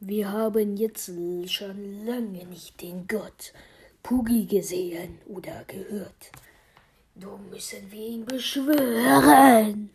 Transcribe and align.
Wir 0.00 0.32
haben 0.32 0.76
jetzt 0.76 1.10
schon 1.46 2.06
lange 2.06 2.44
nicht 2.46 2.80
den 2.82 3.06
Gott 3.06 3.52
Pugi 4.02 4.46
gesehen 4.46 5.18
oder 5.26 5.64
gehört. 5.66 6.32
Nun 7.14 7.50
müssen 7.50 7.90
wir 7.90 8.06
ihn 8.06 8.24
beschwören. 8.24 9.90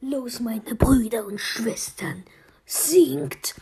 Los, 0.00 0.40
meine 0.40 0.74
Brüder 0.74 1.26
und 1.26 1.40
Schwestern, 1.40 2.24
singt. 2.64 3.54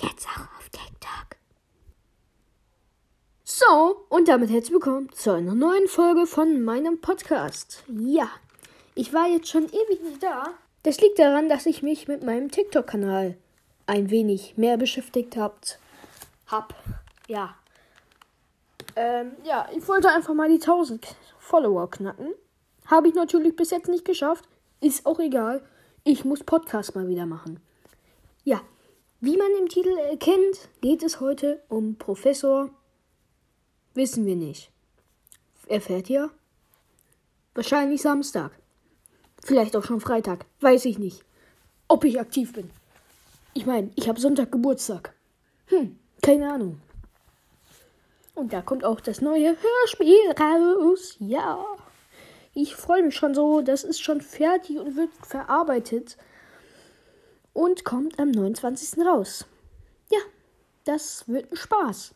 Jetzt 0.00 0.26
auch 0.26 0.58
auf 0.58 0.68
TikTok. 0.70 1.36
So, 3.44 4.04
und 4.08 4.28
damit 4.28 4.50
herzlich 4.50 4.72
willkommen 4.72 5.10
zu 5.12 5.32
einer 5.32 5.54
neuen 5.54 5.88
Folge 5.88 6.26
von 6.26 6.62
meinem 6.62 7.00
Podcast. 7.00 7.84
Ja, 7.88 8.28
ich 8.94 9.12
war 9.12 9.28
jetzt 9.28 9.48
schon 9.48 9.66
ewig 9.66 10.02
nicht 10.02 10.22
da. 10.22 10.54
Das 10.82 11.00
liegt 11.00 11.18
daran, 11.18 11.48
dass 11.48 11.66
ich 11.66 11.82
mich 11.82 12.08
mit 12.08 12.22
meinem 12.22 12.50
TikTok-Kanal 12.50 13.36
ein 13.86 14.10
wenig 14.10 14.54
mehr 14.56 14.76
beschäftigt 14.76 15.36
habt. 15.36 15.78
Hab. 16.48 16.74
Ja. 17.28 17.54
Ähm, 18.96 19.32
ja, 19.44 19.68
ich 19.76 19.86
wollte 19.86 20.08
einfach 20.08 20.34
mal 20.34 20.48
die 20.48 20.54
1000 20.54 21.06
Follower 21.38 21.90
knacken. 21.90 22.34
Habe 22.86 23.08
ich 23.08 23.14
natürlich 23.14 23.54
bis 23.54 23.70
jetzt 23.70 23.88
nicht 23.88 24.04
geschafft. 24.04 24.48
Ist 24.80 25.06
auch 25.06 25.20
egal. 25.20 25.62
Ich 26.04 26.24
muss 26.24 26.42
Podcast 26.42 26.94
mal 26.94 27.06
wieder 27.06 27.26
machen. 27.26 27.60
Ja, 28.44 28.62
wie 29.20 29.36
man 29.36 29.50
im 29.58 29.68
Titel 29.68 29.96
erkennt, 30.10 30.68
geht 30.80 31.02
es 31.02 31.20
heute 31.20 31.62
um 31.68 31.96
Professor. 31.96 32.70
Wissen 33.94 34.24
wir 34.24 34.36
nicht. 34.36 34.70
Erfährt 35.66 36.08
ihr? 36.08 36.30
Wahrscheinlich 37.54 38.00
Samstag. 38.00 38.52
Vielleicht 39.44 39.76
auch 39.76 39.84
schon 39.84 40.00
Freitag. 40.00 40.46
Weiß 40.60 40.86
ich 40.86 40.98
nicht. 40.98 41.24
Ob 41.88 42.04
ich 42.04 42.20
aktiv 42.20 42.52
bin. 42.52 42.70
Ich 43.54 43.66
meine, 43.66 43.90
ich 43.96 44.08
habe 44.08 44.20
Sonntag 44.20 44.52
Geburtstag. 44.52 45.14
Hm, 45.66 45.98
keine 46.28 46.52
Ahnung. 46.52 46.78
Und 48.34 48.52
da 48.52 48.60
kommt 48.60 48.84
auch 48.84 49.00
das 49.00 49.22
neue 49.22 49.56
Hörspiel 49.56 50.30
raus. 50.38 51.16
Ja. 51.20 51.64
Ich 52.52 52.76
freue 52.76 53.02
mich 53.02 53.16
schon 53.16 53.34
so. 53.34 53.62
Das 53.62 53.82
ist 53.82 54.02
schon 54.02 54.20
fertig 54.20 54.76
und 54.76 54.94
wird 54.94 55.08
verarbeitet. 55.22 56.18
Und 57.54 57.86
kommt 57.86 58.18
am 58.18 58.30
29. 58.30 59.06
raus. 59.06 59.46
Ja, 60.10 60.18
das 60.84 61.26
wird 61.28 61.50
ein 61.50 61.56
Spaß. 61.56 62.14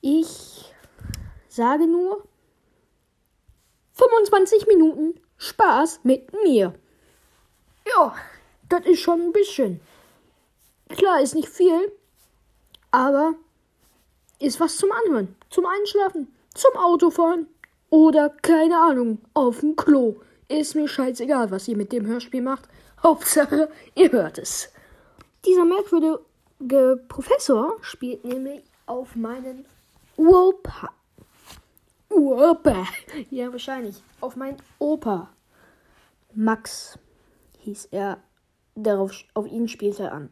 Ich 0.00 0.72
sage 1.48 1.86
nur 1.86 2.26
25 3.92 4.66
Minuten 4.68 5.20
Spaß 5.36 6.00
mit 6.02 6.32
mir. 6.32 6.74
Ja, 7.94 8.16
das 8.70 8.86
ist 8.86 9.00
schon 9.00 9.20
ein 9.20 9.32
bisschen. 9.34 9.82
Klar, 10.88 11.20
ist 11.20 11.34
nicht 11.34 11.50
viel, 11.50 11.92
aber 12.90 13.34
ist 14.38 14.60
was 14.60 14.76
zum 14.76 14.90
Anhören, 14.92 15.34
zum 15.50 15.66
Einschlafen, 15.66 16.28
zum 16.54 16.76
Autofahren 16.76 17.46
oder 17.90 18.30
keine 18.42 18.78
Ahnung, 18.78 19.18
auf 19.34 19.60
dem 19.60 19.76
Klo. 19.76 20.16
Ist 20.48 20.74
mir 20.74 20.88
scheißegal, 20.88 21.50
was 21.50 21.66
ihr 21.68 21.76
mit 21.76 21.92
dem 21.92 22.06
Hörspiel 22.06 22.42
macht. 22.42 22.68
Hauptsache, 23.02 23.70
ihr 23.94 24.12
hört 24.12 24.38
es. 24.38 24.68
Dieser 25.44 25.64
merkwürdige 25.64 27.04
Professor 27.08 27.76
spielt 27.82 28.24
nämlich 28.24 28.62
auf 28.86 29.14
meinen 29.16 29.64
Opa. 30.16 30.90
Opa. 32.08 32.86
Ja, 33.30 33.52
wahrscheinlich. 33.52 34.02
Auf 34.20 34.36
meinen 34.36 34.56
Opa. 34.78 35.28
Max 36.34 36.98
hieß 37.60 37.88
er. 37.90 38.18
Darauf, 38.74 39.12
auf 39.34 39.46
ihn 39.46 39.68
spielt 39.68 39.98
er 40.00 40.12
an. 40.12 40.30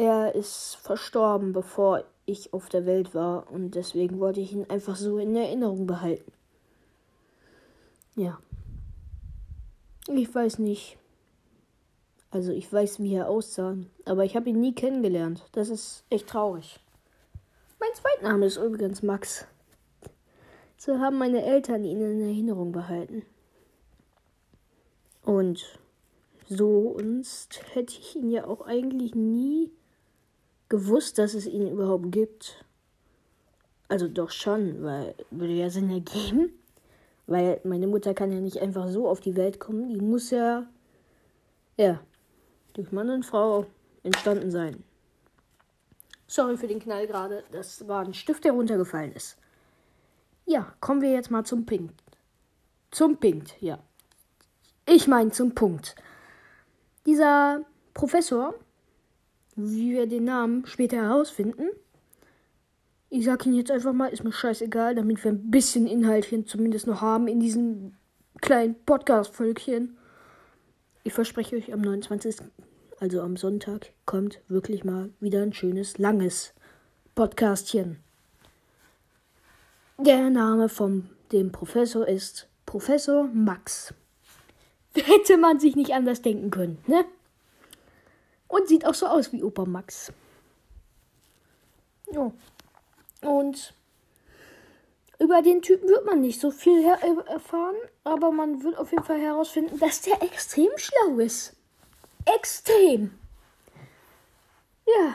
Er 0.00 0.34
ist 0.34 0.76
verstorben, 0.76 1.52
bevor 1.52 2.04
ich 2.24 2.54
auf 2.54 2.70
der 2.70 2.86
Welt 2.86 3.14
war 3.14 3.52
und 3.52 3.72
deswegen 3.72 4.18
wollte 4.18 4.40
ich 4.40 4.54
ihn 4.54 4.64
einfach 4.70 4.96
so 4.96 5.18
in 5.18 5.36
Erinnerung 5.36 5.86
behalten. 5.86 6.32
Ja. 8.16 8.38
Ich 10.08 10.34
weiß 10.34 10.58
nicht. 10.58 10.96
Also 12.30 12.50
ich 12.50 12.72
weiß, 12.72 13.00
wie 13.00 13.12
er 13.12 13.28
aussah, 13.28 13.76
aber 14.06 14.24
ich 14.24 14.36
habe 14.36 14.48
ihn 14.48 14.58
nie 14.58 14.74
kennengelernt. 14.74 15.44
Das 15.52 15.68
ist 15.68 16.02
echt 16.08 16.28
traurig. 16.28 16.80
Mein 17.78 17.90
Zweitname 17.92 18.46
ist 18.46 18.56
übrigens 18.56 19.02
Max. 19.02 19.46
So 20.78 20.98
haben 20.98 21.18
meine 21.18 21.44
Eltern 21.44 21.84
ihn 21.84 22.00
in 22.00 22.22
Erinnerung 22.22 22.72
behalten. 22.72 23.26
Und 25.26 25.78
sonst 26.48 27.60
hätte 27.74 27.92
ich 27.98 28.16
ihn 28.16 28.30
ja 28.30 28.46
auch 28.46 28.66
eigentlich 28.66 29.14
nie 29.14 29.70
gewusst, 30.70 31.18
dass 31.18 31.34
es 31.34 31.46
ihn 31.46 31.70
überhaupt 31.70 32.10
gibt. 32.10 32.64
Also 33.88 34.08
doch 34.08 34.30
schon, 34.30 34.82
weil 34.82 35.14
würde 35.30 35.52
ja 35.52 35.68
Sinn 35.68 35.90
ergeben. 35.90 36.54
Weil 37.26 37.60
meine 37.64 37.86
Mutter 37.86 38.14
kann 38.14 38.32
ja 38.32 38.40
nicht 38.40 38.60
einfach 38.60 38.88
so 38.88 39.06
auf 39.08 39.20
die 39.20 39.36
Welt 39.36 39.60
kommen. 39.60 39.92
Die 39.92 40.00
muss 40.00 40.30
ja, 40.30 40.66
ja, 41.76 42.00
durch 42.72 42.90
Mann 42.92 43.10
und 43.10 43.26
Frau 43.26 43.66
entstanden 44.02 44.50
sein. 44.50 44.82
Sorry 46.26 46.56
für 46.56 46.68
den 46.68 46.80
Knall 46.80 47.06
gerade. 47.06 47.44
Das 47.50 47.86
war 47.88 48.04
ein 48.04 48.14
Stift, 48.14 48.44
der 48.44 48.52
runtergefallen 48.52 49.12
ist. 49.12 49.36
Ja, 50.46 50.72
kommen 50.80 51.02
wir 51.02 51.10
jetzt 51.10 51.30
mal 51.30 51.44
zum 51.44 51.66
Punkt. 51.66 52.02
Zum 52.90 53.18
Punkt, 53.18 53.60
ja. 53.60 53.78
Ich 54.86 55.06
meine 55.06 55.30
zum 55.30 55.54
Punkt. 55.54 55.94
Dieser 57.06 57.64
Professor, 57.94 58.54
wie 59.68 59.92
wir 59.92 60.06
den 60.06 60.24
Namen 60.24 60.66
später 60.66 60.96
herausfinden, 60.96 61.68
ich 63.12 63.24
sag 63.24 63.44
ihn 63.44 63.54
jetzt 63.54 63.72
einfach 63.72 63.92
mal, 63.92 64.06
ist 64.06 64.22
mir 64.22 64.32
scheißegal, 64.32 64.94
damit 64.94 65.24
wir 65.24 65.32
ein 65.32 65.50
bisschen 65.50 65.88
Inhaltchen 65.88 66.46
zumindest 66.46 66.86
noch 66.86 67.00
haben 67.00 67.26
in 67.26 67.40
diesem 67.40 67.94
kleinen 68.40 68.76
Podcast-Völkchen. 68.86 69.96
Ich 71.02 71.12
verspreche 71.12 71.56
euch, 71.56 71.72
am 71.72 71.80
29., 71.80 72.36
also 73.00 73.20
am 73.22 73.36
Sonntag, 73.36 73.90
kommt 74.06 74.40
wirklich 74.46 74.84
mal 74.84 75.10
wieder 75.18 75.42
ein 75.42 75.52
schönes, 75.52 75.98
langes 75.98 76.52
Podcastchen. 77.16 77.98
Der 79.98 80.30
Name 80.30 80.68
von 80.68 81.10
dem 81.32 81.50
Professor 81.50 82.06
ist 82.06 82.48
Professor 82.64 83.24
Max. 83.24 83.92
Hätte 84.94 85.36
man 85.36 85.58
sich 85.58 85.74
nicht 85.74 85.92
anders 85.92 86.22
denken 86.22 86.50
können, 86.50 86.78
ne? 86.86 87.04
Und 88.50 88.66
sieht 88.66 88.84
auch 88.84 88.94
so 88.94 89.06
aus 89.06 89.32
wie 89.32 89.44
Opa 89.44 89.64
Max. 89.64 90.12
Ja. 92.10 92.32
Und 93.22 93.74
über 95.20 95.40
den 95.40 95.62
Typen 95.62 95.88
wird 95.88 96.04
man 96.04 96.20
nicht 96.20 96.40
so 96.40 96.50
viel 96.50 96.84
erfahren, 96.84 97.76
aber 98.02 98.32
man 98.32 98.64
wird 98.64 98.76
auf 98.76 98.90
jeden 98.90 99.04
Fall 99.04 99.20
herausfinden, 99.20 99.78
dass 99.78 100.02
der 100.02 100.20
extrem 100.22 100.70
schlau 100.76 101.18
ist. 101.18 101.54
Extrem. 102.24 103.16
Ja. 104.86 105.14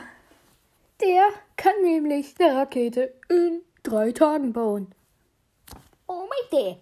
Der 1.02 1.28
kann 1.58 1.74
nämlich 1.82 2.34
eine 2.38 2.56
Rakete 2.56 3.12
in 3.28 3.60
drei 3.82 4.12
Tagen 4.12 4.54
bauen. 4.54 4.94
Oh 6.06 6.26
mein 6.26 6.50
Gott. 6.50 6.78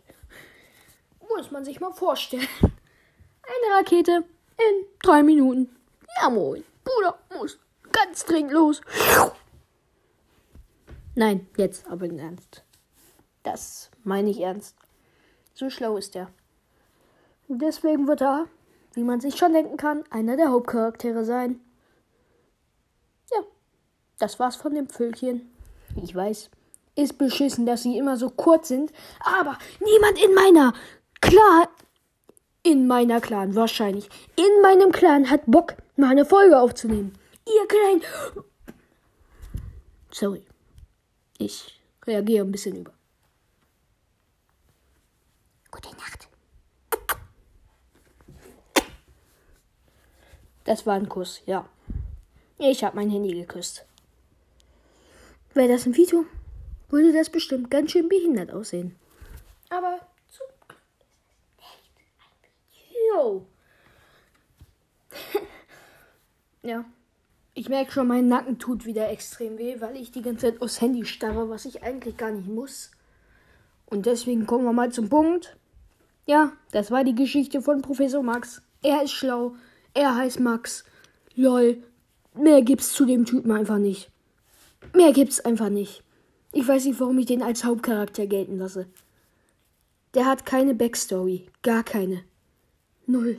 Muss 1.37 1.51
man 1.51 1.65
sich 1.65 1.81
mal 1.81 1.93
vorstellen. 1.93 2.47
Eine 2.63 3.77
Rakete 3.77 4.25
in 4.57 4.87
drei 5.03 5.25
Minuten. 5.25 5.75
Ja 6.21 6.31
moin. 6.31 6.65
Bruder 6.85 7.19
muss 7.39 7.59
ganz 7.93 8.25
dringend 8.25 8.53
los. 8.53 8.81
Nein, 11.15 11.47
jetzt 11.57 11.87
aber 11.89 12.07
in 12.07 12.19
Ernst. 12.19 12.65
Das 13.43 13.91
meine 14.03 14.31
ich 14.31 14.41
ernst. 14.41 14.77
So 15.55 15.71
schlau 15.71 15.97
ist 15.97 16.17
er. 16.17 16.31
Deswegen 17.47 18.09
wird 18.09 18.23
er, 18.23 18.47
wie 18.95 19.05
man 19.05 19.21
sich 19.21 19.37
schon 19.37 19.53
denken 19.53 19.77
kann, 19.77 20.05
einer 20.11 20.37
der 20.37 20.51
Hauptcharaktere 20.51 21.25
sein. 21.25 21.61
Ja, 23.31 23.43
das 24.19 24.39
war's 24.39 24.57
von 24.57 24.75
dem 24.75 24.89
Völkchen. 24.89 25.53
Ich 26.03 26.15
weiß, 26.15 26.51
ist 26.97 27.19
beschissen, 27.19 27.67
dass 27.67 27.83
sie 27.83 27.99
immer 27.99 28.17
so 28.17 28.31
kurz 28.31 28.69
sind, 28.69 28.93
aber 29.21 29.59
niemand 29.81 30.23
in 30.23 30.35
meiner 30.35 30.73
Clan, 31.21 31.69
in 32.65 32.89
meiner 32.89 33.21
Clan 33.21 33.55
wahrscheinlich, 33.55 34.09
in 34.37 34.63
meinem 34.63 34.91
Clan 34.91 35.31
hat 35.31 35.43
Bock, 35.47 35.75
mal 35.97 36.11
eine 36.11 36.25
Folge 36.25 36.59
aufzunehmen. 36.59 37.17
Ihr 37.47 37.69
kleinen 37.69 38.03
Sorry. 40.11 40.47
Ich 41.39 41.81
reagiere 42.07 42.45
ein 42.45 42.53
bisschen 42.53 42.77
über. 42.77 42.93
Gute 45.71 45.91
Nacht. 45.97 46.29
Das 50.63 50.87
war 50.87 50.95
ein 50.95 51.09
Kuss, 51.09 51.43
ja. 51.47 51.69
Ich 52.59 52.85
habe 52.85 52.97
mein 52.97 53.11
Handy 53.11 53.35
geküsst. 53.35 53.85
Wäre 55.53 55.69
das 55.69 55.85
ein 55.85 55.97
Video, 55.97 56.25
würde 56.89 57.13
das 57.13 57.29
bestimmt 57.29 57.71
ganz 57.71 57.91
schön 57.91 58.09
behindert 58.09 58.53
aussehen. 58.53 58.97
Aber 59.69 59.99
zum 60.29 60.47
Glück 60.67 60.79
ist 62.73 62.95
Video. 63.15 63.47
ja. 66.63 66.85
Ich 67.57 67.69
merke 67.69 67.93
schon, 67.93 68.09
mein 68.09 68.27
Nacken 68.27 68.59
tut 68.59 68.85
wieder 68.85 69.11
extrem 69.11 69.59
weh, 69.59 69.77
weil 69.81 69.97
ich 69.97 70.11
die 70.11 70.23
ganze 70.23 70.47
Zeit 70.47 70.61
aufs 70.61 70.81
Handy 70.81 71.05
starre, 71.05 71.49
was 71.49 71.67
ich 71.67 71.85
eigentlich 71.85 72.17
gar 72.17 72.33
nicht 72.33 72.49
muss. 72.49 72.91
Und 73.87 74.07
deswegen 74.07 74.45
kommen 74.45 74.65
wir 74.65 74.73
mal 74.73 74.91
zum 74.91 75.09
Punkt. 75.09 75.57
Ja, 76.27 76.53
das 76.73 76.91
war 76.91 77.05
die 77.05 77.15
Geschichte 77.15 77.63
von 77.63 77.81
Professor 77.81 78.25
Max. 78.25 78.61
Er 78.83 79.05
ist 79.05 79.13
schlau. 79.13 79.55
Er 79.93 80.17
heißt 80.17 80.41
Max. 80.41 80.85
Lol. 81.37 81.81
Mehr 82.35 82.63
gibt's 82.63 82.93
zu 82.93 83.05
dem 83.05 83.25
Typen 83.25 83.53
einfach 83.53 83.79
nicht. 83.79 84.11
Mehr 84.93 85.13
gibt's 85.13 85.39
einfach 85.39 85.69
nicht. 85.69 86.03
Ich 86.51 86.67
weiß 86.67 86.87
nicht, 86.87 86.99
warum 86.99 87.19
ich 87.19 87.27
den 87.27 87.43
als 87.43 87.63
Hauptcharakter 87.63 88.27
gelten 88.27 88.59
lasse. 88.59 88.89
Der 90.15 90.27
hat 90.27 90.45
keine 90.45 90.75
Backstory. 90.75 91.47
Gar 91.63 91.85
keine. 91.85 92.25
Null. 93.07 93.39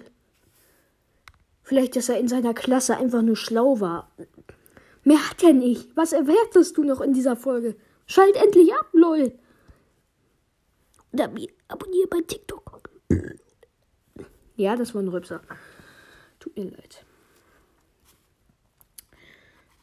Vielleicht, 1.63 1.95
dass 1.95 2.09
er 2.09 2.19
in 2.19 2.27
seiner 2.27 2.53
Klasse 2.53 2.97
einfach 2.97 3.21
nur 3.21 3.35
schlau 3.35 3.79
war. 3.79 4.11
Mehr 5.03 5.29
hat 5.29 5.43
er 5.43 5.53
nicht. 5.53 5.95
Was 5.95 6.13
erwartest 6.13 6.77
du 6.77 6.83
noch 6.83 7.01
in 7.01 7.13
dieser 7.13 7.35
Folge? 7.35 7.75
Schalt 8.05 8.35
endlich 8.35 8.73
ab, 8.73 8.89
lol. 8.91 9.33
Und 11.11 11.21
abonniere 11.21 12.07
bei 12.07 12.21
TikTok. 12.21 12.89
Ja, 14.55 14.75
das 14.75 14.93
war 14.93 15.01
ein 15.01 15.07
Rübser. 15.07 15.41
Tut 16.39 16.55
mir 16.55 16.65
leid. 16.65 17.05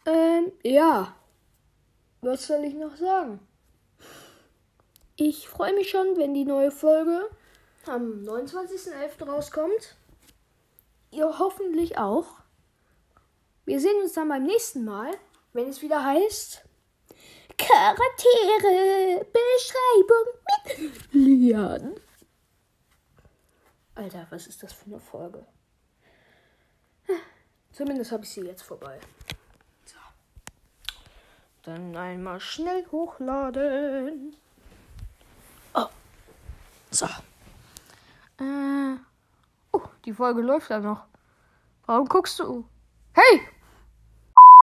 Ähm, 0.06 0.52
ja. 0.62 1.16
Was 2.20 2.46
soll 2.46 2.64
ich 2.64 2.74
noch 2.74 2.96
sagen? 2.96 3.40
Ich 5.16 5.48
freue 5.48 5.74
mich 5.74 5.90
schon, 5.90 6.16
wenn 6.16 6.34
die 6.34 6.44
neue 6.44 6.70
Folge 6.70 7.28
am 7.88 8.22
29.11. 8.22 9.24
rauskommt. 9.26 9.96
Ihr 11.10 11.38
hoffentlich 11.38 11.98
auch. 11.98 12.26
Wir 13.64 13.80
sehen 13.80 14.00
uns 14.02 14.14
dann 14.14 14.28
beim 14.28 14.44
nächsten 14.44 14.84
Mal, 14.84 15.12
wenn 15.52 15.68
es 15.68 15.82
wieder 15.82 16.02
heißt 16.04 16.64
Charaktere 17.58 19.24
Beschreibung 19.24 20.26
mit 20.66 21.12
Lian. 21.12 21.94
Alter, 23.94 24.26
was 24.30 24.46
ist 24.46 24.62
das 24.62 24.72
für 24.72 24.86
eine 24.86 25.00
Folge? 25.00 25.46
Zumindest 27.72 28.12
habe 28.12 28.24
ich 28.24 28.30
sie 28.30 28.42
jetzt 28.42 28.62
vorbei. 28.62 28.98
So. 29.84 29.98
Dann 31.62 31.96
einmal 31.96 32.40
schnell 32.40 32.86
hochladen. 32.90 34.36
Oh. 35.74 35.86
So. 36.90 37.06
Äh. 38.42 38.96
Oh, 39.72 39.82
die 40.04 40.12
Folge 40.12 40.42
läuft 40.42 40.70
ja 40.70 40.80
noch. 40.80 41.06
Warum 41.86 42.08
guckst 42.08 42.38
du? 42.38 42.64
Hey! 43.12 43.40